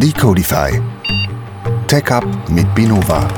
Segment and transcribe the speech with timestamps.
[0.00, 0.80] Decodify.
[1.86, 3.28] Tech Up mit Binova.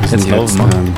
[0.00, 0.94] Wir Jetzt laufen, ähm,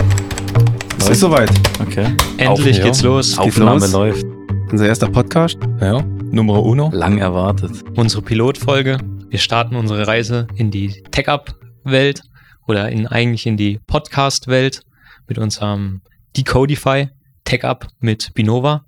[0.99, 1.51] es ist soweit.
[1.81, 2.07] Okay.
[2.39, 3.09] Endlich Auf- geht's ja.
[3.09, 3.37] los.
[3.37, 3.93] Aufnahme los.
[3.93, 4.27] läuft.
[4.71, 5.59] Unser erster Podcast.
[5.81, 6.01] Ja.
[6.31, 6.91] Nummer uno.
[6.93, 7.73] Lang erwartet.
[7.97, 8.99] Unsere Pilotfolge.
[9.29, 12.23] Wir starten unsere Reise in die Tech-Up-Welt
[12.69, 14.83] oder in, eigentlich in die Podcast-Welt
[15.27, 16.03] mit unserem
[16.37, 17.09] Decodify
[17.43, 18.85] Tech-Up mit Binova.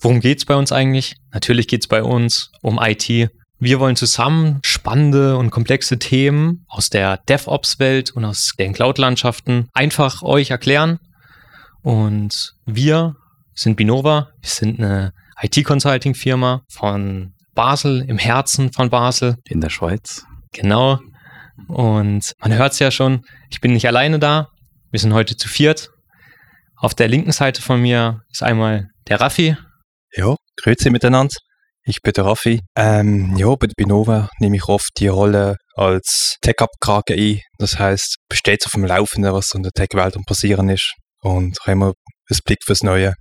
[0.00, 1.16] Worum geht's bei uns eigentlich?
[1.32, 3.30] Natürlich geht's bei uns um IT.
[3.58, 10.22] Wir wollen zusammen spannende und komplexe Themen aus der DevOps-Welt und aus den Cloud-Landschaften einfach
[10.22, 10.98] euch erklären.
[11.82, 13.16] Und wir
[13.52, 14.30] sind Binova.
[14.40, 19.36] Wir sind eine IT-Consulting-Firma von Basel, im Herzen von Basel.
[19.44, 20.24] In der Schweiz.
[20.52, 20.98] Genau.
[21.68, 24.48] Und man hört es ja schon, ich bin nicht alleine da.
[24.90, 25.90] Wir sind heute zu viert.
[26.76, 29.58] Auf der linken Seite von mir ist einmal der Raffi.
[30.12, 31.36] Ja, grüezi miteinander.
[31.84, 32.60] Ich bin der Raffi.
[32.76, 37.40] Ähm, ja, bei der Binova nehme ich oft die Rolle als Tech-Up-Krake ein.
[37.58, 40.94] Das heißt, besteht auf dem Laufenden, was so in der Tech-Welt am passieren ist.
[41.22, 43.14] Und haben immer einen Blick fürs Neue.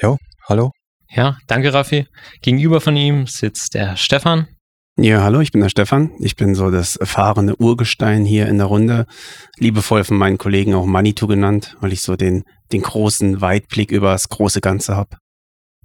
[0.00, 0.16] Ja,
[0.48, 0.70] hallo.
[1.10, 2.06] Ja, danke Raffi.
[2.42, 4.46] Gegenüber von ihm sitzt der Stefan.
[4.96, 6.10] Ja, hallo, ich bin der Stefan.
[6.20, 9.06] Ich bin so das erfahrene Urgestein hier in der Runde.
[9.56, 14.12] Liebevoll von meinen Kollegen auch Manitou genannt, weil ich so den, den großen Weitblick über
[14.12, 15.16] das große Ganze habe.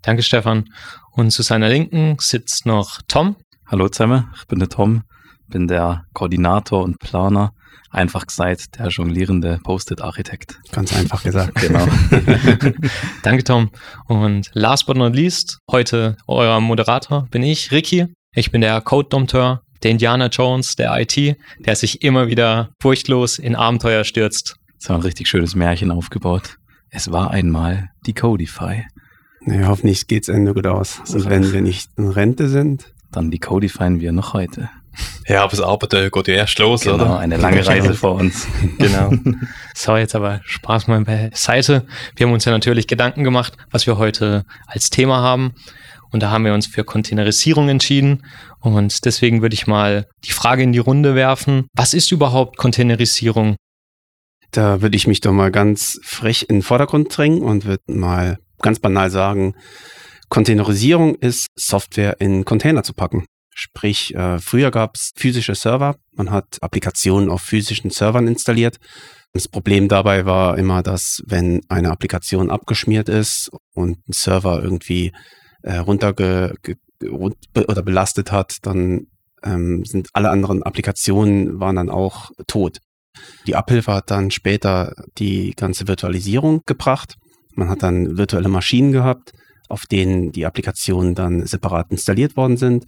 [0.04, 0.66] Danke Stefan.
[1.12, 3.38] Und zu seiner Linken sitzt noch Tom.
[3.66, 5.04] Hallo zusammen, ich bin der Tom,
[5.48, 7.54] bin der Koordinator und Planer.
[7.90, 10.60] Einfach gesagt, der jonglierende Post-it-Architekt.
[10.72, 11.56] Ganz einfach gesagt.
[11.56, 11.88] Genau.
[13.24, 13.70] Danke Tom.
[14.08, 18.08] Und last but not least, heute euer Moderator bin ich, Ricky.
[18.36, 23.56] Ich bin der Code-Dompteur, der Indiana Jones, der IT, der sich immer wieder furchtlos in
[23.56, 24.58] Abenteuer stürzt.
[24.74, 26.58] Jetzt haben wir ein richtig schönes Märchen aufgebaut.
[26.90, 28.84] Es war einmal die Codify.
[29.46, 31.02] Naja, hoffentlich geht's Ende gut aus.
[31.14, 34.70] Und wenn wir nicht in Rente sind, Dann die Codifyen wir noch heute.
[35.28, 37.20] Ja, aber das Abenteuer geht ja erst los, Genau, oder?
[37.20, 38.48] eine lange Reise vor uns.
[38.78, 39.12] Genau.
[39.74, 41.86] So, jetzt aber Spaß mal beiseite.
[42.16, 45.54] Wir haben uns ja natürlich Gedanken gemacht, was wir heute als Thema haben.
[46.12, 48.24] Und da haben wir uns für Containerisierung entschieden.
[48.60, 51.66] Und deswegen würde ich mal die Frage in die Runde werfen.
[51.76, 53.56] Was ist überhaupt Containerisierung?
[54.52, 58.38] da würde ich mich doch mal ganz frech in den Vordergrund drängen und würde mal
[58.60, 59.56] ganz banal sagen,
[60.30, 63.26] Containerisierung ist Software in Container zu packen.
[63.56, 68.78] Sprich, äh, früher gab es physische Server, man hat Applikationen auf physischen Servern installiert.
[69.34, 75.12] Das Problem dabei war immer, dass wenn eine Applikation abgeschmiert ist und ein Server irgendwie
[75.64, 76.56] äh, runterge
[77.56, 79.08] oder belastet hat, dann
[79.44, 82.80] ähm, sind alle anderen Applikationen waren dann auch tot.
[83.46, 87.16] Die Abhilfe hat dann später die ganze Virtualisierung gebracht.
[87.56, 89.32] Man hat dann virtuelle Maschinen gehabt,
[89.70, 92.86] auf denen die Applikationen dann separat installiert worden sind.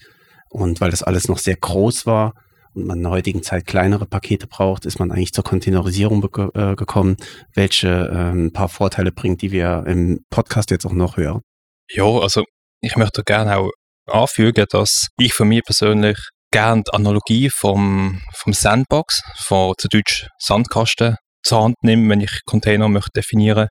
[0.50, 2.34] Und weil das alles noch sehr groß war
[2.74, 6.76] und man in der heutigen Zeit kleinere Pakete braucht, ist man eigentlich zur Containerisierung äh,
[6.76, 7.16] gekommen,
[7.54, 11.42] welche ähm, ein paar Vorteile bringt, die wir im Podcast jetzt auch noch hören.
[11.90, 12.44] Ja, also
[12.82, 13.72] ich möchte gerne auch
[14.08, 16.18] anfügen, dass ich von mir persönlich
[16.52, 21.16] gerne die Analogie vom, vom Sandbox, von zu Deutsch Sandkasten,
[21.46, 23.68] zur Hand nehme, wenn ich Container möchte definieren.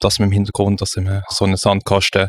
[0.00, 2.28] Das mit dem Hintergrund, dass in so einem Sandkasten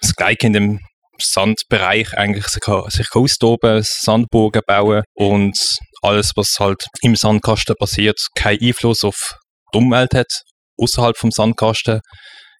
[0.00, 0.80] das Gleiche in dem
[1.20, 5.58] Sandbereich eigentlich sich, kann- kann austoben, Sandburgen bauen und
[6.02, 9.34] alles, was halt im Sandkasten passiert, keinen Einfluss auf
[9.74, 10.42] die Umwelt hat,
[10.78, 12.00] außerhalb vom Sandkasten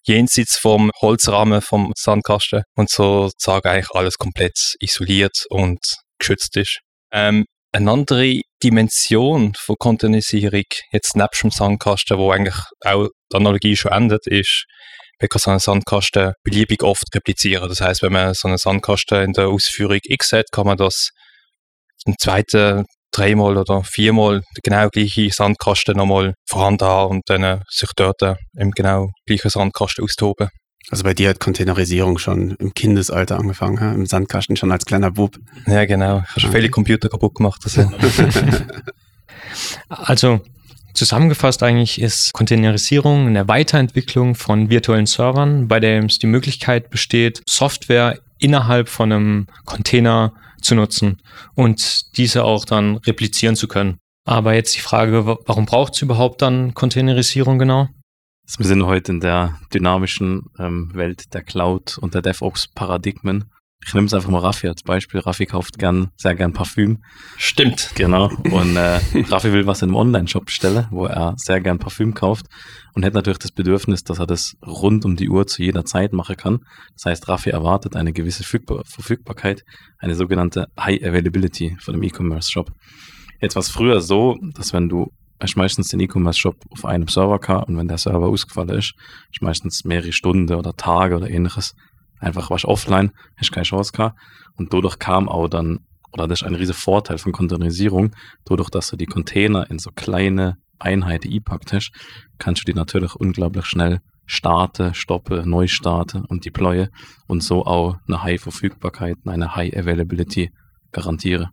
[0.05, 5.79] jenseits vom Holzrahmen vom Sandkasten und sozusagen eigentlich alles komplett isoliert und
[6.19, 6.79] geschützt ist.
[7.11, 13.75] Ähm, eine andere Dimension von Containerisierung, jetzt nebst dem Sandkasten, wo eigentlich auch die Analogie
[13.75, 14.65] schon endet, ist,
[15.19, 17.69] man kann so einen Sandkasten beliebig oft replizieren.
[17.69, 21.11] Das heißt, wenn man so einen Sandkasten in der Ausführung X hat, kann man das
[22.05, 27.59] im zweiten dreimal oder viermal den genau gleichen Sandkasten nochmal vorhanden haben und dann äh,
[27.69, 30.49] sich dort äh, im genau gleichen Sandkasten austoben.
[30.89, 35.37] Also bei dir hat Containerisierung schon im Kindesalter angefangen, im Sandkasten schon als kleiner Bub.
[35.67, 36.19] Ja, genau.
[36.25, 37.61] Ich habe schon viele Computer kaputt gemacht.
[37.63, 37.89] Also.
[39.89, 40.41] Also
[40.93, 47.41] zusammengefasst eigentlich ist Containerisierung eine Weiterentwicklung von virtuellen Servern, bei dem es die Möglichkeit besteht,
[47.47, 51.21] Software innerhalb von einem Container zu nutzen
[51.55, 53.97] und diese auch dann replizieren zu können.
[54.25, 57.87] Aber jetzt die Frage, wa- warum braucht es überhaupt dann Containerisierung genau?
[58.43, 63.45] Also wir sind heute in der dynamischen ähm, Welt der Cloud und der DevOps-Paradigmen.
[63.85, 65.21] Ich nehme es einfach mal Raffi als Beispiel.
[65.21, 67.03] Raffi kauft gern, sehr gern Parfüm.
[67.37, 67.91] Stimmt.
[67.95, 68.27] Genau.
[68.51, 68.99] Und äh,
[69.29, 72.45] Raffi will was in einem Online-Shop bestellen, wo er sehr gern Parfüm kauft
[72.93, 76.13] und hat natürlich das Bedürfnis, dass er das rund um die Uhr zu jeder Zeit
[76.13, 76.59] machen kann.
[76.93, 79.63] Das heißt, Raffi erwartet eine gewisse Verfügbar Verfügbarkeit,
[79.97, 82.71] eine sogenannte High Availability von dem E-Commerce-Shop.
[83.41, 85.11] Jetzt war es früher so, dass wenn du
[85.41, 88.93] hast meistens den E-Commerce-Shop auf einem Server gehabt und wenn der Server ausgefallen ist,
[89.31, 91.75] ist meistens mehrere Stunden oder Tage oder ähnliches
[92.19, 94.19] einfach warst offline, hast keine Chance gehabt
[94.55, 95.79] und dadurch kam auch dann,
[96.13, 98.15] oder das ist ein riesiger Vorteil von Containerisierung,
[98.45, 101.91] dadurch, dass du die Container in so kleine Einheiten eingepackt hast,
[102.37, 106.89] kannst du die natürlich unglaublich schnell starten, stoppen, neu starten und deployen
[107.27, 110.51] und so auch eine High Verfügbarkeit, eine High Availability
[110.91, 111.49] garantieren.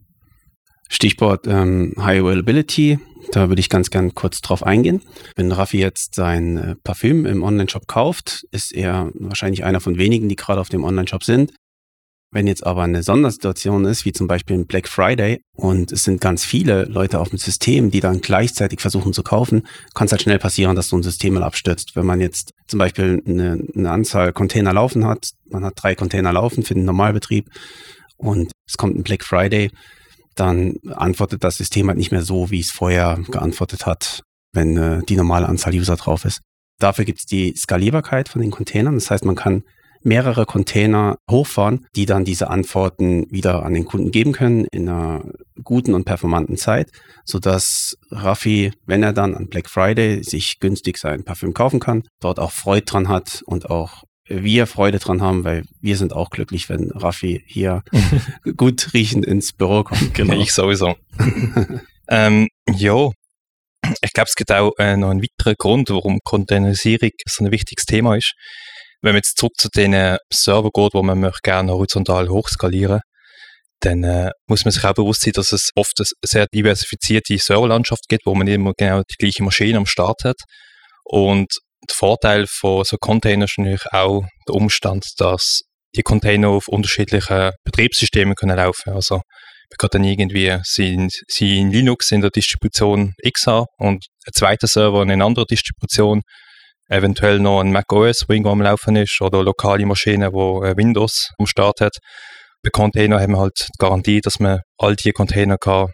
[0.89, 2.99] Stichwort ähm, High Availability,
[3.33, 5.03] da würde ich ganz gern kurz drauf eingehen.
[5.37, 10.29] Wenn Raffi jetzt sein äh, Parfüm im Online-Shop kauft, ist er wahrscheinlich einer von wenigen,
[10.29, 11.53] die gerade auf dem Online-Shop sind.
[12.31, 16.21] Wenn jetzt aber eine Sondersituation ist, wie zum Beispiel ein Black Friday, und es sind
[16.21, 20.23] ganz viele Leute auf dem System, die dann gleichzeitig versuchen zu kaufen, kann es halt
[20.23, 21.97] schnell passieren, dass so ein System mal abstürzt.
[21.97, 26.33] Wenn man jetzt zum Beispiel eine, eine Anzahl Container laufen hat, man hat drei Container
[26.35, 27.49] laufen für den Normalbetrieb
[28.19, 29.71] und es kommt ein Black Friday,
[30.41, 35.03] dann antwortet das System halt nicht mehr so, wie es vorher geantwortet hat, wenn äh,
[35.09, 36.41] die normale Anzahl User drauf ist.
[36.79, 38.95] Dafür gibt es die Skalierbarkeit von den Containern.
[38.95, 39.65] Das heißt, man kann
[40.03, 45.25] mehrere Container hochfahren, die dann diese Antworten wieder an den Kunden geben können in einer
[45.65, 46.91] guten und performanten Zeit,
[47.25, 52.39] sodass Raffi, wenn er dann an Black Friday sich günstig sein Parfüm kaufen kann, dort
[52.39, 56.69] auch Freude dran hat und auch wir Freude dran haben, weil wir sind auch glücklich,
[56.69, 57.83] wenn Raffi hier
[58.57, 60.15] gut riechend ins Büro kommt.
[60.15, 60.41] Genau.
[60.41, 60.97] Ich sowieso.
[62.09, 63.11] ähm, ja,
[64.03, 67.85] ich glaube, es gibt auch äh, noch einen weiteren Grund, warum Containerisierung so ein wichtiges
[67.85, 68.35] Thema ist.
[69.01, 73.01] Wenn man jetzt zurück zu den Server geht, wo man möchte gerne horizontal hochskalieren
[73.81, 78.09] dann äh, muss man sich auch bewusst sein, dass es oft eine sehr diversifizierte Serverlandschaft
[78.09, 80.41] gibt, wo man immer genau die gleiche Maschine am Start hat.
[81.05, 81.59] Und
[81.89, 85.63] der Vorteil von so Containern ist natürlich auch der Umstand, dass
[85.97, 88.93] die Container auf unterschiedlichen Betriebssystemen können laufen.
[88.93, 94.07] Also man kann dann irgendwie sie, sie in Linux in der Distribution X haben und
[94.27, 96.23] ein zweiter Server in einer anderen Distribution,
[96.89, 101.47] eventuell noch ein macOS, wo irgendwo am Laufen ist, oder lokale Maschinen, wo Windows am
[101.47, 101.97] Start hat.
[102.63, 105.89] Bei Container haben wir halt die Garantie, dass man all diese Container kann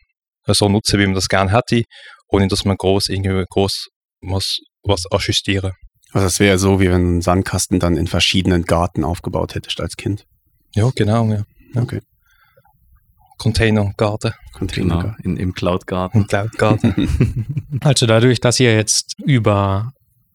[0.47, 1.83] so nutzen, wie man das gerne hätte,
[2.29, 3.89] ohne dass man groß irgendwie groß
[4.21, 5.73] muss was ajustieren.
[6.13, 9.81] Also es wäre so, wie wenn du einen Sandkasten dann in verschiedenen Garten aufgebaut hättest
[9.81, 10.27] als Kind.
[10.75, 11.45] Ja, genau, ja.
[11.75, 11.83] ja.
[11.83, 12.01] Okay.
[13.39, 14.33] Containergarten.
[14.53, 15.03] Container.
[15.03, 16.19] Genau, in, im Cloud-Garten.
[16.19, 17.67] Im Cloud-Garten.
[17.81, 19.93] Also dadurch, dass ihr jetzt über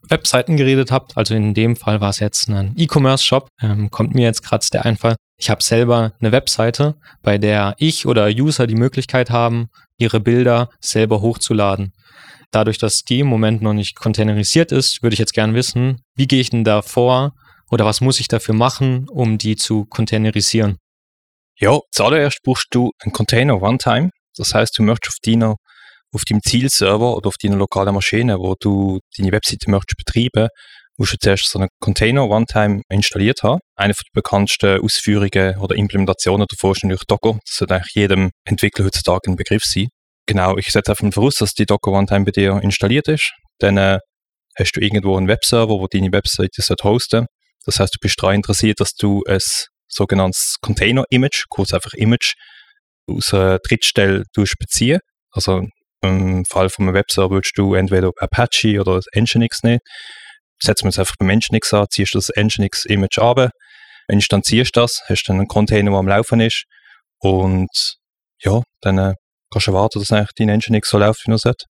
[0.09, 4.23] Webseiten geredet habt, also in dem Fall war es jetzt ein E-Commerce-Shop, ähm, kommt mir
[4.23, 8.75] jetzt gerade der Einfall, ich habe selber eine Webseite, bei der ich oder User die
[8.75, 11.93] Möglichkeit haben, ihre Bilder selber hochzuladen.
[12.51, 16.27] Dadurch, dass die im Moment noch nicht containerisiert ist, würde ich jetzt gerne wissen, wie
[16.27, 17.33] gehe ich denn da vor
[17.69, 20.77] oder was muss ich dafür machen, um die zu containerisieren?
[21.57, 24.09] Ja, zuallererst brauchst du einen Container Runtime.
[24.35, 25.55] Das heißt, du möchtest auf deiner
[26.11, 30.49] auf deinem Zielserver oder auf deiner lokalen Maschine, wo du deine Webseite möchtest betreiben,
[30.97, 33.61] musst du zuerst so einen Container Runtime installiert haben.
[33.75, 37.39] Eine der bekanntesten Ausführungen oder Implementationen davon ist natürlich Docker.
[37.45, 39.87] Das sollte eigentlich jedem Entwickler heutzutage ein Begriff sein.
[40.29, 43.33] Genau, ich setze einfach voraus, dass die Docker Runtime bei dir installiert ist.
[43.57, 43.97] Dann äh,
[44.55, 47.25] hast du irgendwo einen Webserver, wo deine Webseite hosten
[47.65, 49.39] Das heißt, du bist daran interessiert, dass du ein
[49.87, 52.35] sogenanntes Container-Image, kurz einfach Image,
[53.07, 54.99] aus einer Drittstelle beziehen.
[55.31, 55.63] Also
[56.03, 59.79] im Fall von einem Webserver würdest du entweder Apache oder Nginx nehmen.
[60.61, 63.49] Setzen wir es einfach beim Nginx an, ziehst das Nginx-Image ab,
[64.07, 66.65] instanzierst das, hast dann einen Container, der am Laufen ist
[67.17, 67.71] und
[68.43, 69.13] ja, dann äh,
[69.51, 71.65] kannst du erwarten, dass eigentlich dein Nginx so läuft, wie er sollte.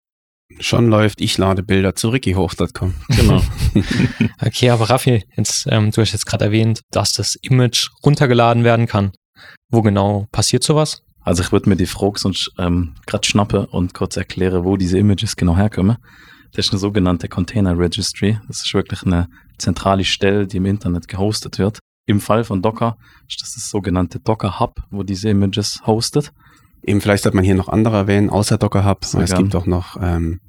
[0.60, 2.96] Schon läuft, ich lade Bilder zu rikihoch.com.
[3.10, 3.42] Genau.
[4.42, 8.88] Okay, aber Raffi, jetzt, ähm, du hast jetzt gerade erwähnt, dass das Image runtergeladen werden
[8.88, 9.12] kann.
[9.70, 11.02] Wo genau passiert sowas?
[11.22, 14.98] Also ich würde mir die Frage sonst ähm, gerade schnappen und kurz erklären, wo diese
[14.98, 15.98] Images genau herkommen.
[16.54, 18.40] Das ist eine sogenannte Container Registry.
[18.48, 21.80] Das ist wirklich eine zentrale Stelle, die im Internet gehostet wird.
[22.08, 26.32] Im Fall von Docker ist das das sogenannte Docker Hub, wo diese Images hostet.
[26.84, 29.06] Eben vielleicht sollte man hier noch andere erwähnen, außer Docker Hub.
[29.06, 29.44] Sehr es gern.
[29.44, 30.40] gibt auch noch, ähm,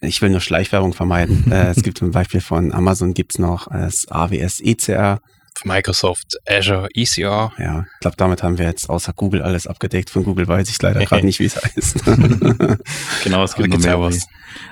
[0.00, 1.44] ich will nur Schleichwerbung vermeiden.
[1.52, 5.20] äh, es gibt zum Beispiel von Amazon gibt's noch das AWS ECR.
[5.64, 7.52] Microsoft Azure ECR.
[7.58, 10.08] Ja, ich glaube, damit haben wir jetzt außer Google alles abgedeckt.
[10.08, 12.04] Von Google weiß ich leider gerade nicht, wie es heißt.
[13.24, 14.16] Genau, es gibt noch mehr was.
[14.16, 14.26] was.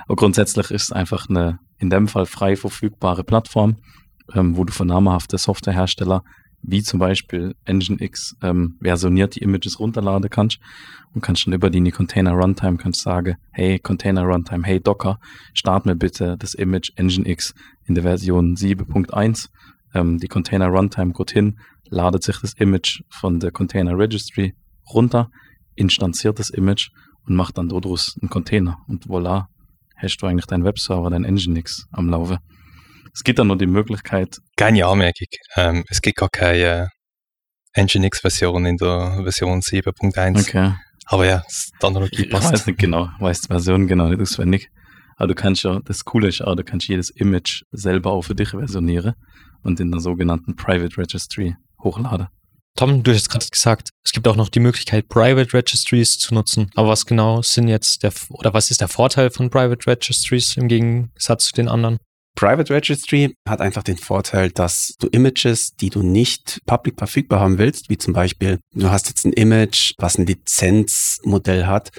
[0.05, 3.77] Aber grundsätzlich ist es einfach eine, in dem Fall frei verfügbare Plattform,
[4.33, 6.23] ähm, wo du von namhaften Softwarehersteller
[6.61, 10.59] wie zum Beispiel Nginx ähm, versionierte Images runterladen kannst
[11.13, 15.19] und kannst dann über die Container Runtime kannst sagen, hey Container Runtime, hey Docker,
[15.53, 17.53] start mir bitte das Image Nginx
[17.85, 19.49] in der Version 7.1.
[19.93, 24.53] Ähm, die Container Runtime geht hin, ladet sich das Image von der Container Registry
[24.93, 25.31] runter,
[25.75, 26.89] instanziert das Image
[27.25, 28.77] und macht dann daraus einen Container.
[28.87, 29.47] Und voilà,
[29.95, 32.39] hast du eigentlich deinen Webserver, dein Nginx am Laufe.
[33.13, 35.27] Es gibt dann noch die Möglichkeit, Keine Anmerkung.
[35.55, 36.89] Ähm, es gibt gar keine
[37.73, 40.39] äh, Nginx-Version in der Version 7.1.
[40.39, 40.73] okay,
[41.05, 41.43] Aber ja,
[41.81, 42.51] die Analogie ich passt.
[42.51, 44.69] weiß nicht genau, weiß die Version genau nicht auswendig.
[45.17, 48.35] Aber du kannst ja, das Coole ist auch, du kannst jedes Image selber auch für
[48.35, 49.13] dich versionieren
[49.63, 52.27] und in der sogenannten Private Registry hochladen.
[52.75, 56.71] Tom, du hast gerade gesagt, es gibt auch noch die Möglichkeit, Private Registries zu nutzen.
[56.75, 60.69] Aber was genau sind jetzt der, oder was ist der Vorteil von Private Registries im
[60.69, 61.97] Gegensatz zu den anderen?
[62.35, 67.57] Private Registry hat einfach den Vorteil, dass du Images, die du nicht public verfügbar haben
[67.57, 71.91] willst, wie zum Beispiel, du hast jetzt ein Image, was ein Lizenzmodell hat,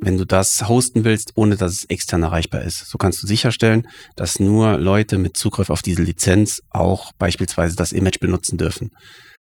[0.00, 2.88] wenn du das hosten willst, ohne dass es extern erreichbar ist.
[2.88, 7.92] So kannst du sicherstellen, dass nur Leute mit Zugriff auf diese Lizenz auch beispielsweise das
[7.92, 8.90] Image benutzen dürfen.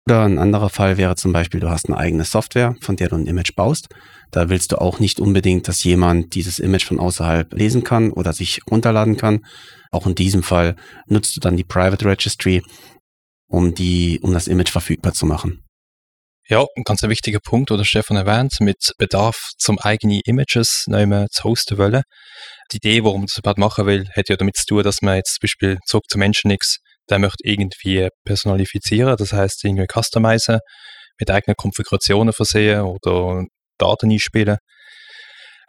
[0.09, 3.17] Oder ein anderer Fall wäre zum Beispiel, du hast eine eigene Software, von der du
[3.17, 3.89] ein Image baust.
[4.31, 8.33] Da willst du auch nicht unbedingt, dass jemand dieses Image von außerhalb lesen kann oder
[8.33, 9.45] sich runterladen kann.
[9.91, 10.77] Auch in diesem Fall
[11.07, 12.63] nutzt du dann die Private Registry,
[13.49, 15.65] um die, um das Image verfügbar zu machen.
[16.51, 21.45] Ja, ein ganz wichtiger Punkt, oder Stefan erwähnt, mit Bedarf zum eigenen Images mehr zu
[21.45, 22.03] hosten wollen.
[22.73, 25.17] Die Idee, warum man das überhaupt machen will, hat ja damit zu tun, dass man
[25.17, 26.79] jetzt zum Beispiel zurück zu Nginx,
[27.11, 30.61] der möchte irgendwie personalifizieren, das heißt irgendwie customizen,
[31.19, 33.45] mit eigenen Konfigurationen versehen oder
[33.79, 34.57] Daten einspielen.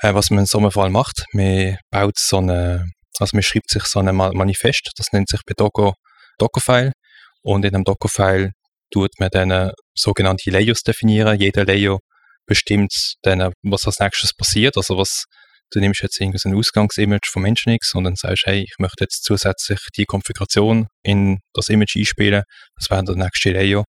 [0.02, 2.86] Äh, was man in so einem Fall macht, man baut so eine,
[3.18, 5.94] also man schreibt sich so ein Ma- Manifest, das nennt sich bei Docker
[6.38, 6.94] Dockerfile
[7.42, 8.52] und in einem Dockerfile
[8.92, 11.40] tut man dann äh, sogenannte Layers definieren.
[11.40, 12.00] Jeder Layer
[12.46, 14.78] bestimmt dann, was als nächstes passiert.
[14.78, 15.26] Also was,
[15.72, 19.04] du nimmst jetzt irgendwie so ein Ausgangsimage vom Nginx und dann sagst, hey, ich möchte
[19.04, 22.44] jetzt zusätzlich die Konfiguration in das Image einspielen.
[22.78, 23.84] Das wäre der nächste Layer.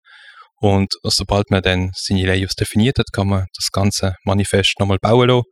[0.56, 5.28] Und sobald man dann seine Layers definiert hat, kann man das ganze Manifest nochmal bauen
[5.28, 5.44] lassen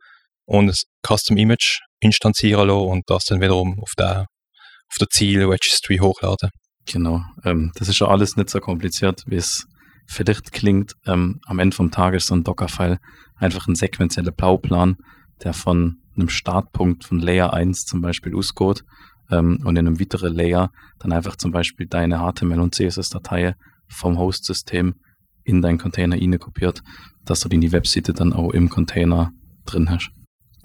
[0.49, 0.75] und ein
[1.05, 6.49] Custom Image instanzieren lassen und das dann wiederum auf der, auf der Ziel-Registry hochladen.
[6.85, 7.21] Genau.
[7.45, 9.67] Ähm, das ist ja alles nicht so kompliziert, wie es
[10.07, 10.93] vielleicht klingt.
[11.05, 12.97] Ähm, am Ende vom Tag ist so ein Dockerfile
[13.35, 14.97] einfach ein sequenzieller Bauplan,
[15.43, 18.83] der von einem Startpunkt von Layer 1 zum Beispiel ausgeht
[19.29, 23.53] ähm, und in einem weiteren Layer dann einfach zum Beispiel deine HTML und CSS-Datei
[23.87, 24.95] vom Host-System
[25.43, 26.81] in deinen Container kopiert,
[27.23, 29.31] dass du die die Webseite dann auch im Container
[29.65, 30.09] drin hast.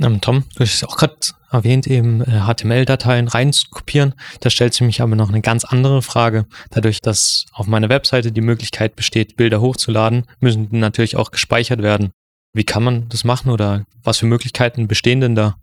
[0.00, 1.16] Ähm, Tom, du hast es auch gerade
[1.50, 4.14] erwähnt, eben äh, HTML-Dateien reinzukopieren.
[4.40, 6.46] Da stellt sich mich aber noch eine ganz andere Frage.
[6.70, 11.82] Dadurch, dass auf meiner Webseite die Möglichkeit besteht, Bilder hochzuladen, müssen die natürlich auch gespeichert
[11.82, 12.10] werden.
[12.52, 15.56] Wie kann man das machen oder was für Möglichkeiten bestehen denn da?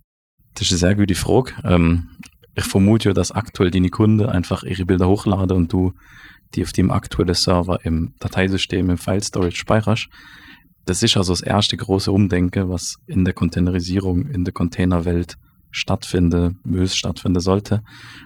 [0.55, 1.53] Das ist eine sehr gute Frage.
[1.63, 2.09] Ähm,
[2.55, 5.93] ich vermute ja, dass aktuell deine Kunden einfach ihre Bilder hochladen und du
[6.53, 10.09] die auf dem aktuellen Server im Dateisystem, im File Storage speicherst.
[10.85, 15.35] Das ist also das erste große Umdenken, was in der Containerisierung, in der Containerwelt
[15.69, 17.83] stattfinden muss, stattfinden sollte,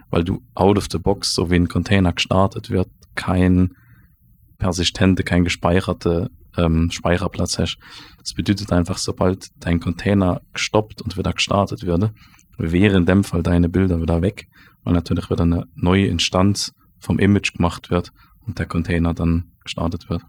[0.10, 3.74] weil du out of the box, so wie ein Container gestartet wird, kein
[4.58, 7.78] persistente, kein gespeicherte ähm, Speicherplatz hast.
[8.20, 12.12] Das bedeutet einfach, sobald dein Container gestoppt und wieder gestartet wird,
[12.58, 14.48] wäre in dem Fall deine Bilder wieder weg,
[14.84, 18.12] weil natürlich wieder eine neue Instanz vom Image gemacht wird
[18.46, 20.24] und der Container dann gestartet wird.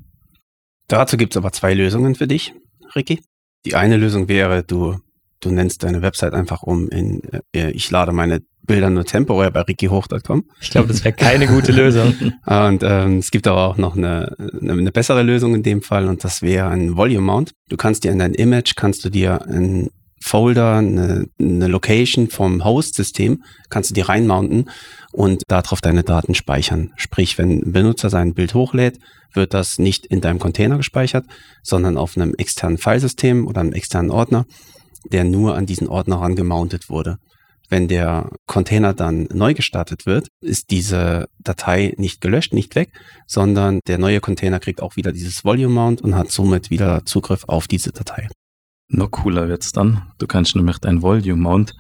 [0.89, 2.55] Dazu gibt es aber zwei Lösungen für dich,
[2.95, 3.21] Ricky.
[3.65, 4.97] Die eine Lösung wäre, du,
[5.41, 9.63] du nennst deine Website einfach um in, äh, ich lade meine Bilder nur temporär bei
[9.63, 10.45] rickyhoch.com.
[10.61, 12.15] Ich glaube, das wäre keine gute Lösung.
[12.47, 16.09] Und ähm, es gibt aber auch noch eine, eine, eine bessere Lösung in dem Fall
[16.09, 17.53] und das wäre ein Volume Mount.
[17.69, 19.91] Du kannst dir in dein Image, kannst du dir ein
[20.27, 24.71] Folder, eine, eine Location vom Host-System, kannst du dir reinmounten
[25.13, 26.93] und darauf deine Daten speichern.
[26.97, 28.99] Sprich, wenn ein Benutzer sein Bild hochlädt,
[29.33, 31.27] wird das nicht in deinem Container gespeichert,
[31.63, 34.47] sondern auf einem externen Filesystem oder einem externen Ordner,
[35.13, 37.19] der nur an diesen Ordner rangemountet wurde.
[37.69, 42.91] Wenn der Container dann neu gestartet wird, ist diese Datei nicht gelöscht, nicht weg,
[43.29, 47.45] sondern der neue Container kriegt auch wieder dieses Volume Mount und hat somit wieder Zugriff
[47.47, 48.29] auf diese Datei.
[48.89, 50.13] Noch cooler wird's dann.
[50.19, 51.75] Du kannst nämlich dein Volume Mount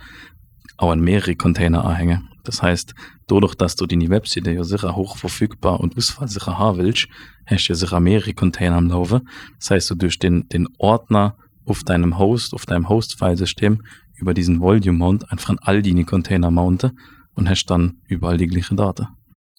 [0.77, 2.29] auch an mehrere Container anhängen.
[2.43, 2.95] Das heißt,
[3.27, 7.09] dadurch, dass du deine Webseite ja sicher hoch verfügbar und ausfallsicher haben willst,
[7.47, 9.29] hast du ja sicher mehrere Container am Laufen.
[9.59, 13.83] Das heißt, du durch den, den Ordner auf deinem Host, auf deinem Host-Filesystem
[14.15, 16.99] über diesen Volume Mount einfach an all deine Container mounten
[17.35, 19.09] und hast dann überall die gleiche Daten.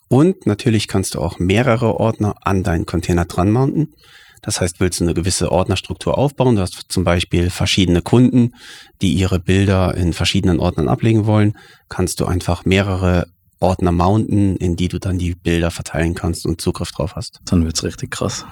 [0.09, 3.93] Und natürlich kannst du auch mehrere Ordner an deinen Container dran mounten.
[4.41, 8.53] Das heißt, willst du eine gewisse Ordnerstruktur aufbauen, du hast zum Beispiel verschiedene Kunden,
[9.01, 11.57] die ihre Bilder in verschiedenen Ordnern ablegen wollen,
[11.89, 13.27] kannst du einfach mehrere
[13.59, 17.39] Ordner mounten, in die du dann die Bilder verteilen kannst und Zugriff drauf hast.
[17.45, 18.45] Dann wird's richtig krass.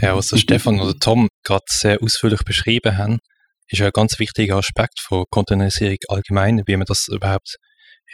[0.00, 3.18] Ja, was der Stefan oder Tom gerade sehr ausführlich beschrieben haben,
[3.68, 7.56] ist ein ganz wichtiger Aspekt von Containerisierung allgemein, wie man das überhaupt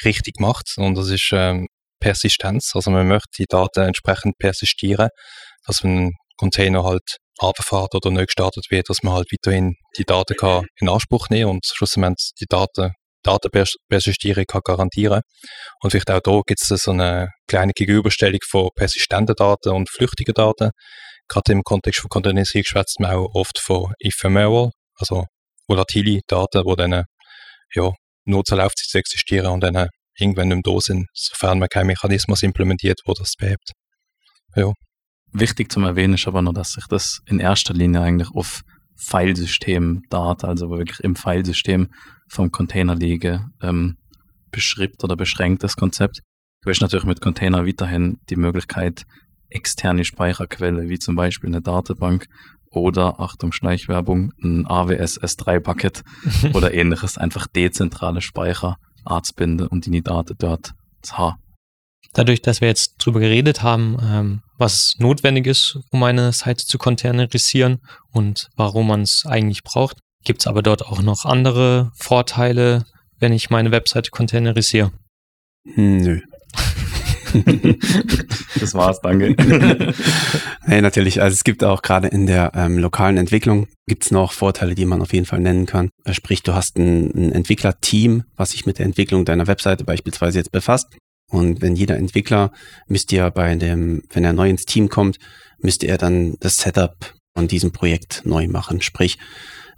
[0.05, 0.73] richtig macht.
[0.77, 1.67] Und das ist ähm,
[2.01, 2.73] Persistenz.
[2.75, 5.09] Also man möchte die Daten entsprechend persistieren,
[5.67, 10.37] dass man Container halt abfährt oder neu gestartet wird, dass man halt weiterhin die Daten
[10.37, 15.23] kann in Anspruch nehmen und schlussendlich die Daten Datenpersistierung kann garantieren
[15.81, 20.35] Und vielleicht auch da gibt es so eine kleine Gegenüberstellung von persistenten Daten und flüchtigen
[20.35, 20.71] Daten.
[21.29, 25.27] Gerade im Kontext von Containerisierung schwätzt man auch oft von Ephemeral, also
[25.69, 27.05] volatile Daten, die dann
[27.75, 27.91] ja,
[28.25, 32.43] nur zur Laufzeit existieren und dann irgendwann nicht mehr da sind, sofern man keinen Mechanismus
[32.43, 33.71] implementiert, wo das behebt.
[34.57, 34.73] Ja.
[35.33, 38.62] Wichtig zum Erwähnen ist aber noch, dass sich das in erster Linie eigentlich auf
[38.97, 41.89] Filesystem-Daten, also wirklich im Filesystem
[42.29, 43.97] vom Container liege, ähm,
[44.51, 46.21] beschreibt oder beschränkt das Konzept.
[46.62, 49.05] Du hast natürlich mit Container weiterhin die Möglichkeit,
[49.49, 52.27] externe Speicherquelle, wie zum Beispiel eine Datenbank
[52.71, 56.05] oder, Achtung, Schleichwerbung, ein AWS S3-Bucket
[56.55, 60.73] oder ähnliches, einfach dezentrale Speicher anzubinden und die Daten dort
[61.03, 61.37] zu haben.
[62.14, 66.76] Dadurch, dass wir jetzt drüber geredet haben, ähm, was notwendig ist, um eine Seite zu
[66.76, 72.85] containerisieren und warum man es eigentlich braucht, gibt es aber dort auch noch andere Vorteile,
[73.19, 74.92] wenn ich meine Webseite containerisiere.
[75.64, 76.21] Nö.
[78.61, 79.35] das war's, danke.
[80.66, 81.23] nee, natürlich.
[81.23, 85.00] Also es gibt auch gerade in der ähm, lokalen Entwicklung gibt's noch Vorteile, die man
[85.00, 85.88] auf jeden Fall nennen kann.
[86.04, 90.38] Äh, sprich, du hast ein, ein Entwicklerteam, was sich mit der Entwicklung deiner Webseite beispielsweise
[90.38, 90.88] jetzt befasst.
[91.33, 92.53] Und wenn jeder Entwickler
[92.87, 95.19] müsste ja bei dem, wenn er neu ins Team kommt,
[95.59, 98.83] müsste er dann das Setup von diesem Projekt neu machen.
[98.83, 99.19] Sprich,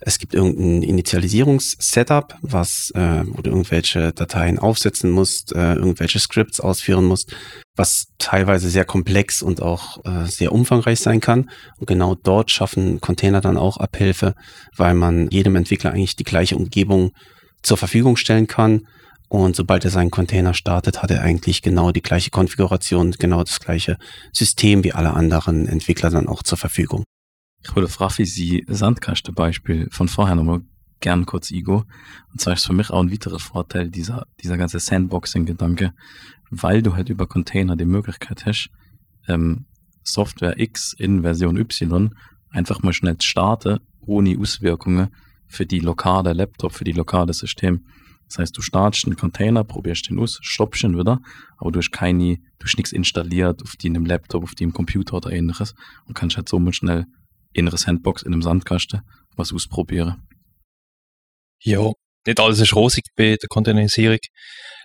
[0.01, 6.59] es gibt irgendein Initialisierungssetup, was, äh, wo du irgendwelche Dateien aufsetzen musst, äh, irgendwelche Scripts
[6.59, 7.37] ausführen musst,
[7.77, 11.51] was teilweise sehr komplex und auch äh, sehr umfangreich sein kann.
[11.79, 14.35] Und genau dort schaffen Container dann auch Abhilfe,
[14.77, 17.13] weil man jedem Entwickler eigentlich die gleiche Umgebung
[17.63, 18.89] zur Verfügung stellen kann.
[19.35, 23.59] Und sobald er seinen Container startet, hat er eigentlich genau die gleiche Konfiguration, genau das
[23.59, 23.99] gleiche
[24.33, 27.03] System wie alle anderen Entwickler dann auch zur Verfügung.
[27.61, 30.61] Ich würde fragen, Sie Sandkasten-Beispiel von vorher nochmal
[31.01, 31.83] gern kurz, Igo.
[32.31, 35.95] Und zwar ist für mich auch ein weiterer Vorteil dieser, dieser ganze Sandboxing-Gedanke,
[36.51, 38.71] weil du halt über Container die Möglichkeit hast,
[39.27, 39.67] ähm,
[40.05, 42.15] Software X in Version Y
[42.51, 45.09] einfach mal schnell zu starten, ohne Auswirkungen
[45.49, 47.85] für die lokale Laptop, für die lokale System.
[48.29, 51.21] Das heißt, du startest einen Container, probierst den aus, stoppst ihn wieder,
[51.59, 55.31] aber du hast keine, du hast nichts installiert auf deinem Laptop, auf deinem Computer oder
[55.31, 55.75] ähnliches
[56.07, 57.05] und kannst halt so mal schnell
[57.53, 59.03] innere Sandbox in einem Sandkasten
[59.37, 60.27] was ausprobieren.
[61.63, 61.93] Ja,
[62.27, 64.19] nicht alles ist rosig bei der Containerisierung.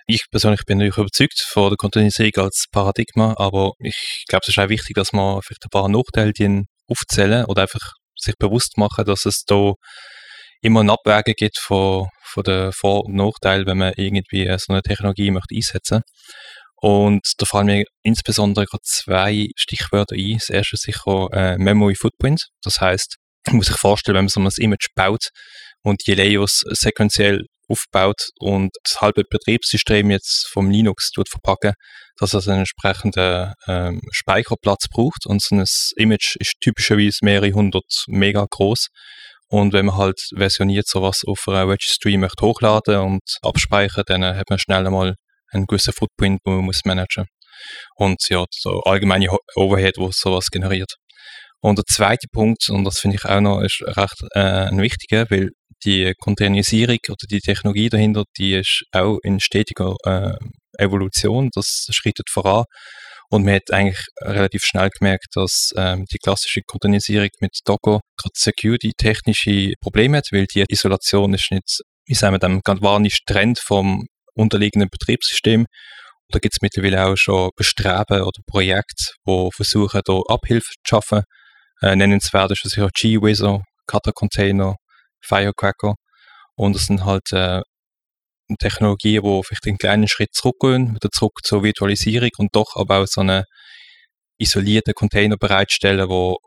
[0.06, 4.58] Ich persönlich bin natürlich überzeugt von der Containerisierung als Paradigma, aber ich glaube, es ist
[4.58, 9.24] auch wichtig, dass man vielleicht ein paar Nachteile aufzählen oder einfach sich bewusst machen, dass
[9.24, 9.72] es da
[10.62, 14.82] immer ein Abwägen gibt von, von den Vor- und Nachteilen, wenn man irgendwie so eine
[14.82, 16.02] Technologie möchte einsetzen
[16.80, 20.38] und da fallen mir insbesondere gerade zwei Stichwörter ein.
[20.38, 22.46] Das erste ist sicher äh, Memory Footprint.
[22.62, 25.28] Das heißt, man muss sich vorstellen, wenn man so ein Image baut
[25.82, 31.74] und die Layers sequenziell aufbaut und das halbe Betriebssystem jetzt vom Linux tut verpacken,
[32.16, 35.64] dass es einen entsprechenden ähm, Speicherplatz braucht und so ein
[35.96, 38.88] Image ist typischerweise mehrere hundert Mega groß
[39.50, 44.48] und wenn man halt versioniert sowas auf einer Registry möchte hochladen und abspeichern, dann hat
[44.48, 45.14] man schnell einmal
[45.52, 47.26] einen gewissen Footprint, den man muss managen
[47.96, 50.94] Und ja, so allgemeine Overhead, wo sowas generiert.
[51.60, 55.26] Und der zweite Punkt, und das finde ich auch noch ist recht äh, ein wichtiger,
[55.30, 55.50] weil
[55.84, 60.36] die Containerisierung oder die Technologie dahinter, die ist auch in stetiger äh,
[60.78, 62.64] Evolution, das schreitet voran.
[63.30, 68.32] Und man hat eigentlich relativ schnell gemerkt, dass ähm, die klassische Containerisierung mit Docker gerade
[68.34, 74.06] security-technische Probleme hat, weil die Isolation ist nicht, wie sagen wir, dem galvanischen Trend vom
[74.34, 75.66] unterliegenden Betriebssystem.
[76.30, 81.22] Da gibt es mittlerweile auch schon Bestreben oder Projekte, die versuchen, da Abhilfe zu schaffen.
[81.82, 84.74] Äh, nennenswert ist sicher G-Wizard, Kata Container,
[85.20, 85.94] Firecracker.
[86.56, 87.62] Und das sind halt äh,
[88.58, 93.06] Technologien, die vielleicht einen kleinen Schritt zurückgehen, wieder zurück zur Virtualisierung und doch aber auch
[93.06, 93.44] so einen
[94.38, 96.38] isolierten Container bereitstellen, wo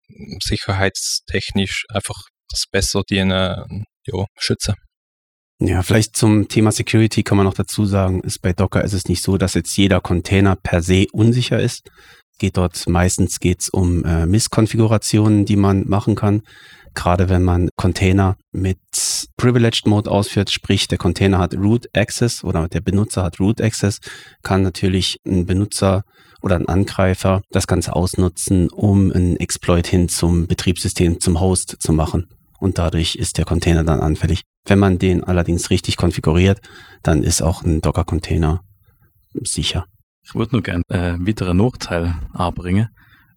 [0.44, 4.76] sicherheitstechnisch einfach das besser dienen, ja, schützen.
[5.60, 9.08] Ja, vielleicht zum Thema Security kann man noch dazu sagen, ist bei Docker ist es
[9.08, 11.89] nicht so, dass jetzt jeder Container per se unsicher ist.
[12.39, 16.42] Geht dort meistens geht's um äh, Misskonfigurationen, die man machen kann.
[16.93, 18.77] Gerade wenn man Container mit
[19.38, 23.99] Privileged Mode ausführt, sprich der Container hat Root Access oder der Benutzer hat Root Access,
[24.43, 26.03] kann natürlich ein Benutzer
[26.41, 31.93] oder ein Angreifer das Ganze ausnutzen, um einen Exploit hin zum Betriebssystem, zum Host zu
[31.93, 32.27] machen.
[32.60, 34.43] Und dadurch ist der Container dann anfällig.
[34.65, 36.62] Wenn man den allerdings richtig konfiguriert,
[37.01, 38.62] dann ist auch ein Docker-Container
[39.34, 39.86] sicher.
[40.23, 42.88] Ich würde nur gerne äh, einen weiteren Nachteil anbringen.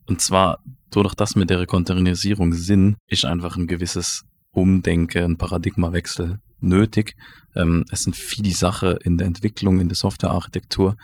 [0.06, 0.60] Und zwar,
[0.96, 7.14] dadurch, dass wir der Containerisierung sind, ist einfach ein gewisses Umdenken, ein Paradigmawechsel nötig.
[7.54, 10.96] Ähm, es sind viele Sachen in der Entwicklung, in der Softwarearchitektur,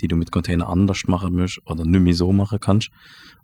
[0.00, 2.90] die du mit Container anders machen musst oder nicht mehr so machen kannst.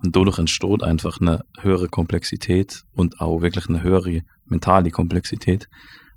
[0.03, 5.69] Und dadurch entsteht einfach eine höhere Komplexität und auch wirklich eine höhere mentale Komplexität,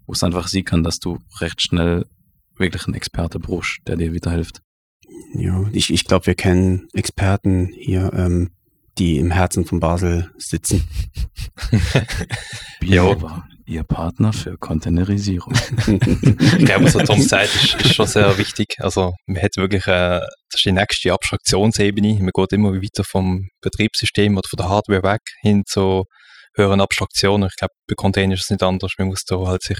[0.05, 2.05] wo es einfach sehen kann, dass du recht schnell
[2.55, 4.61] wirklich einen Experte brauchst, der dir wieder hilft.
[5.35, 8.51] Ja, ich, ich glaube, wir kennen Experten hier, ähm,
[8.97, 10.87] die im Herzen von Basel sitzen.
[12.79, 15.53] Biova, Ihr Partner für Containerisierung.
[15.87, 18.75] Ich glaube, was Tom sagt, ist, ist schon sehr wichtig.
[18.79, 22.15] Also, man hat wirklich, äh, das ist die nächste Abstraktionsebene.
[22.19, 26.03] Man geht immer weiter vom Betriebssystem oder von der Hardware weg hin zu
[26.55, 27.47] höheren Abstraktionen.
[27.49, 28.91] Ich glaube, bei Containern ist es nicht anders.
[28.97, 29.79] Man muss da halt sich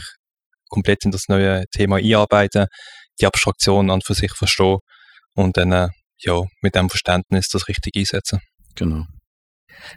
[0.69, 2.67] komplett in das neue Thema einarbeiten,
[3.19, 4.79] die Abstraktion an für sich verstehen
[5.35, 8.39] und dann, äh, ja, mit dem Verständnis das richtig einsetzen.
[8.75, 9.05] Genau.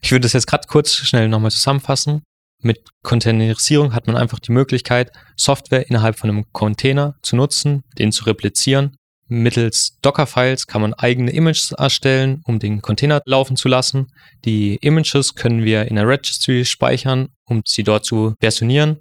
[0.03, 2.23] Ich würde das jetzt gerade kurz schnell nochmal zusammenfassen.
[2.63, 8.13] Mit Containerisierung hat man einfach die Möglichkeit, Software innerhalb von einem Container zu nutzen, den
[8.13, 8.97] zu replizieren.
[9.29, 14.07] Mittels Docker-Files kann man eigene Images erstellen, um den Container laufen zu lassen.
[14.45, 19.01] Die Images können wir in der Registry speichern, um sie dort zu versionieren.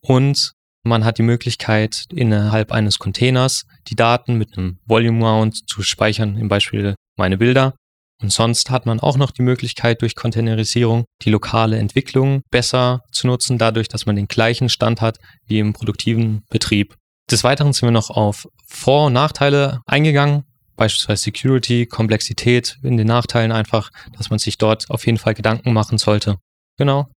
[0.00, 5.82] Und man hat die Möglichkeit, innerhalb eines Containers die Daten mit einem Volume Mount zu
[5.82, 7.74] speichern, im Beispiel meine Bilder.
[8.20, 13.26] Und sonst hat man auch noch die Möglichkeit, durch Containerisierung die lokale Entwicklung besser zu
[13.26, 16.96] nutzen, dadurch, dass man den gleichen Stand hat wie im produktiven Betrieb.
[17.30, 20.44] Des Weiteren sind wir noch auf Vor- und Nachteile eingegangen,
[20.76, 25.72] beispielsweise Security, Komplexität in den Nachteilen einfach, dass man sich dort auf jeden Fall Gedanken
[25.72, 26.36] machen sollte.
[26.76, 27.08] Genau.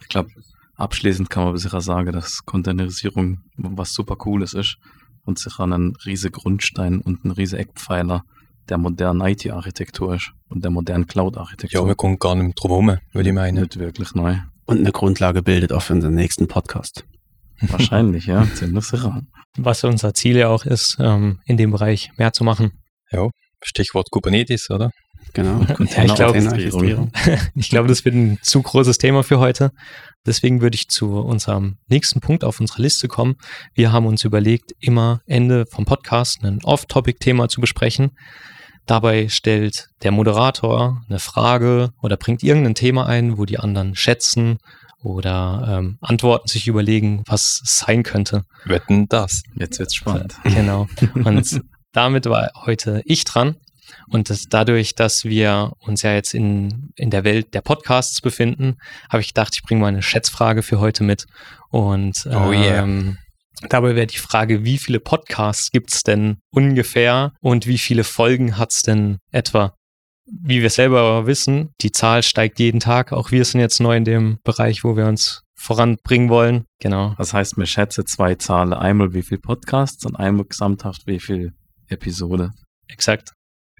[0.00, 0.30] Ich glaube,
[0.76, 4.76] abschließend kann man sicher sagen, dass Containerisierung was super Cooles ist
[5.24, 8.22] und sicher ein riese Grundstein und ein riese Eckpfeiler
[8.68, 11.86] der modernen IT-Architektur ist und der modernen Ja, Cloud-Architektur.
[11.86, 13.60] wir kommen gar nicht drum herum, würde ich meinen.
[13.60, 14.36] Nicht wirklich neu.
[14.66, 17.04] Und eine Grundlage bildet auch für unseren nächsten Podcast.
[17.60, 19.22] Wahrscheinlich, ja, ziemlich sicher.
[19.56, 22.72] Was unser Ziel ja auch ist, ähm, in dem Bereich mehr zu machen.
[23.64, 24.90] Stichwort Kubernetes, oder?
[25.34, 25.62] Genau.
[25.62, 26.38] Ja, ich glaube,
[27.54, 29.70] ich glaube, das wird ein zu großes Thema für heute.
[30.26, 33.36] Deswegen würde ich zu unserem nächsten Punkt auf unserer Liste kommen.
[33.74, 38.10] Wir haben uns überlegt, immer Ende vom Podcast ein Off-Topic-Thema zu besprechen.
[38.86, 44.58] Dabei stellt der Moderator eine Frage oder bringt irgendein Thema ein, wo die anderen schätzen
[45.02, 48.44] oder ähm, Antworten sich überlegen, was es sein könnte.
[48.64, 49.42] Wetten das.
[49.54, 50.36] Jetzt wird's spannend.
[50.44, 50.88] Genau.
[51.14, 51.60] Und
[51.92, 53.56] damit war heute ich dran.
[54.08, 58.76] Und das, dadurch, dass wir uns ja jetzt in, in der Welt der Podcasts befinden,
[59.10, 61.26] habe ich gedacht, ich bringe mal eine Schätzfrage für heute mit.
[61.68, 62.86] Und Oh yeah.
[63.68, 68.58] Dabei wäre die Frage, wie viele Podcasts gibt es denn ungefähr und wie viele Folgen
[68.58, 69.74] hat es denn etwa?
[70.26, 73.12] Wie wir selber aber wissen, die Zahl steigt jeden Tag.
[73.12, 76.64] Auch wir sind jetzt neu in dem Bereich, wo wir uns voranbringen wollen.
[76.80, 77.14] Genau.
[77.18, 78.72] Das heißt, mir schätze zwei Zahlen.
[78.72, 81.52] Einmal wie viel Podcasts und einmal gesamthaft wie viel
[81.88, 82.50] Episode.
[82.88, 83.30] Exakt.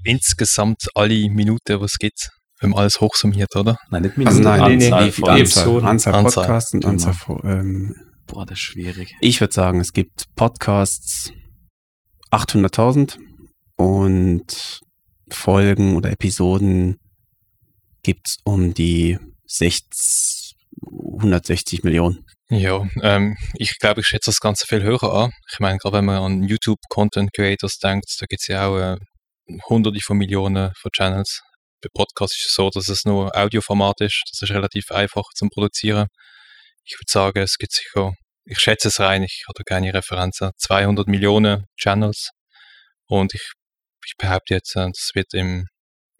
[0.05, 2.31] Insgesamt alle Minuten, was es gibt,
[2.61, 3.79] wenn man alles hochsummiert, oder?
[3.91, 5.89] Nein, nicht Also Minuten, nein, nee, nee, Anzahl nee, die Episoden.
[5.89, 6.93] Anzahl, Anzahl Anzahl, Podcasts und genau.
[6.93, 7.95] Anzahl von, ähm,
[8.33, 9.15] Boah, das ist schwierig.
[9.21, 11.33] Ich würde sagen, es gibt Podcasts
[12.31, 13.19] 800.000
[13.77, 14.81] und
[15.31, 16.97] Folgen oder Episoden
[18.03, 20.55] gibt's um die 60,
[21.19, 22.25] 160 Millionen.
[22.49, 25.33] Ja, ähm, ich glaube, ich schätze das Ganze viel höher an.
[25.53, 28.97] Ich meine, gerade wenn man an YouTube-Content-Creators denkt, da gibt es ja auch äh,
[29.69, 31.43] hunderte von Millionen von Channels.
[31.83, 34.23] Bei Podcasts ist es so, dass es nur Audioformat ist.
[34.31, 36.09] Das ist relativ einfach zum Produzieren.
[36.85, 41.07] Ich würde sagen, es gibt sicher, ich schätze es rein, ich habe keine Referenzen, 200
[41.09, 42.31] Millionen Channels.
[43.07, 43.53] Und ich,
[44.07, 45.67] ich behaupte jetzt, äh, das wird im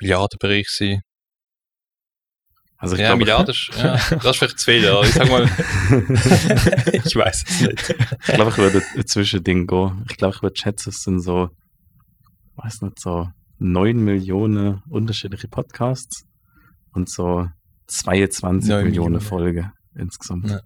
[0.01, 1.01] Milliardenbereich sein.
[2.77, 5.29] Also ich ja, glaube, Milliarden, ist- ja, das ist vielleicht zu viel, aber ich sag
[5.29, 5.45] mal,
[6.93, 7.91] ich weiß es nicht.
[7.91, 10.05] ich glaube, ich würde ein Zwischending gehen.
[10.11, 11.49] Ich glaube, ich würde schätzen, es sind so,
[12.57, 16.25] weiß nicht, so 9 Millionen unterschiedliche Podcasts
[16.93, 17.47] und so
[17.87, 19.21] 22 Neun Millionen Millionen.
[19.21, 20.51] Folgen insgesamt.
[20.51, 20.61] Ja.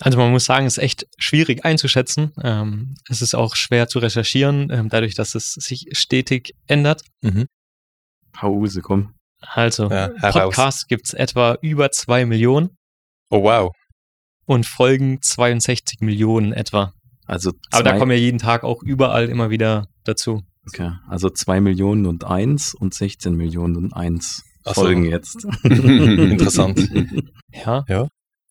[0.00, 2.32] Also man muss sagen, es ist echt schwierig einzuschätzen.
[2.42, 7.02] Ähm, es ist auch schwer zu recherchieren, ähm, dadurch, dass es sich stetig ändert.
[7.22, 7.46] Mhm.
[8.40, 9.14] Hause, komm.
[9.40, 10.08] Also Ja.
[10.08, 12.70] Podcasts gibt es etwa über zwei Millionen
[13.30, 13.72] Oh wow.
[14.46, 16.92] und Folgen 62 Millionen etwa.
[17.26, 20.42] Also Aber da zwei- kommen ja jeden Tag auch überall immer wieder dazu.
[20.66, 20.92] okay.
[21.08, 24.82] also 2 Millionen und 1 und 16 Millionen und 1 Ach so.
[24.82, 25.44] Folgen jetzt.
[25.64, 26.78] Interessant.
[27.52, 28.10] Ja, Wisst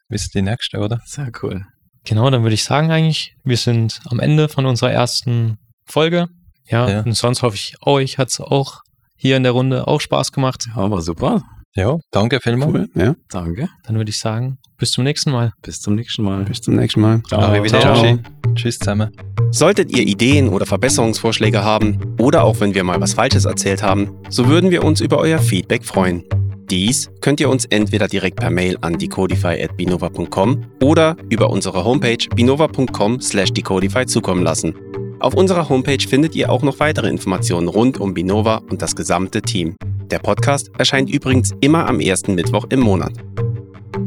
[0.10, 1.00] ihr die nächste, oder?
[1.06, 1.64] Sehr cool.
[2.06, 6.28] genau, dann würde ich sagen eigentlich, wir sind am Ende von unserer ersten Folge.
[6.70, 7.02] Ja, Ja.
[7.02, 8.82] und sonst hoffe ich, euch hat es auch
[9.18, 10.68] hier in der Runde auch Spaß gemacht.
[10.76, 11.42] Ja, war super.
[11.76, 12.72] Ja, danke vielmals.
[12.74, 13.16] Cool, ja.
[13.30, 13.68] Danke.
[13.86, 15.52] Dann würde ich sagen, bis zum nächsten Mal.
[15.62, 16.44] Bis zum nächsten Mal.
[16.46, 17.22] Bis zum nächsten Mal.
[17.32, 18.20] Arrivederci.
[18.56, 19.12] Tschüss zusammen.
[19.52, 24.12] Solltet ihr Ideen oder Verbesserungsvorschläge haben oder auch wenn wir mal was Falsches erzählt haben,
[24.30, 26.24] so würden wir uns über euer Feedback freuen.
[26.70, 33.22] Dies könnt ihr uns entweder direkt per Mail an decodify.binova.com oder über unsere Homepage binova.com
[33.22, 34.76] slash decodify zukommen lassen.
[35.20, 39.42] Auf unserer Homepage findet ihr auch noch weitere Informationen rund um Binova und das gesamte
[39.42, 39.76] Team.
[40.12, 43.14] Der Podcast erscheint übrigens immer am ersten Mittwoch im Monat.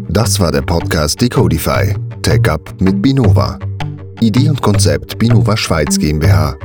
[0.09, 1.95] Das war der Podcast Decodify.
[2.23, 3.59] Tech Up mit Binova.
[4.21, 6.57] Idee und Konzept Binova Schweiz GmbH.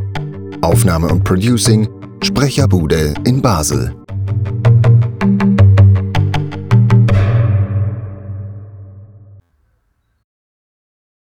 [0.62, 1.88] Aufnahme und Producing
[2.22, 3.96] Sprecherbude in Basel.